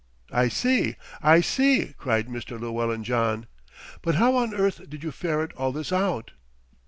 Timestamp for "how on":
4.15-4.51